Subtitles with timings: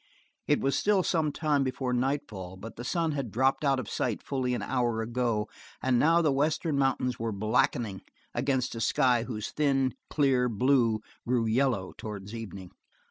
[0.47, 4.23] It was still some time before nightfall, but the sun had dropped out of sight
[4.23, 5.47] fully an hour ago
[5.79, 8.01] and now the western mountains were blackening
[8.33, 12.71] against a sky whose thin, clear blue grew yellow towards evening.